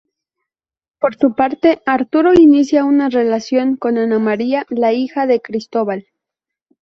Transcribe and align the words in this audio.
Por 0.99 1.13
su 1.15 1.35
parte, 1.35 1.83
Arturo 1.85 2.33
inicia 2.33 2.85
una 2.85 3.09
relación 3.09 3.75
con 3.77 3.99
Ana 3.99 4.17
María, 4.17 4.65
la 4.71 4.93
hija 4.93 5.27
de 5.27 5.41
Cristóbal. 5.41 6.07